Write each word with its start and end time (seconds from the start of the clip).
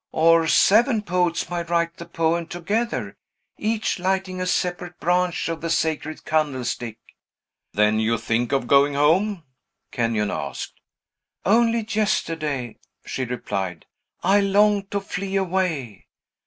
Or 0.13 0.47
seven 0.47 1.03
poets 1.03 1.47
might 1.47 1.69
write 1.69 1.97
the 1.97 2.07
poem 2.07 2.47
together, 2.47 3.17
each 3.59 3.99
lighting 3.99 4.41
a 4.41 4.47
separate 4.47 4.99
branch 4.99 5.47
of 5.47 5.61
the 5.61 5.69
Sacred 5.69 6.25
Candlestick." 6.25 6.97
"Then 7.73 7.99
you 7.99 8.17
think 8.17 8.51
of 8.51 8.65
going 8.65 8.95
home?" 8.95 9.43
Kenyon 9.91 10.31
asked. 10.31 10.73
"Only 11.45 11.85
yesterday," 11.87 12.77
she 13.05 13.25
replied, 13.25 13.85
"I 14.23 14.39
longed 14.39 14.89
to 14.89 15.01
flee 15.01 15.35
away. 15.35 16.07